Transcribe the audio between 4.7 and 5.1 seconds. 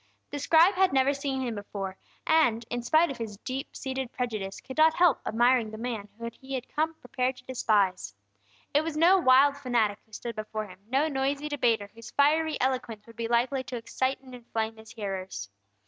not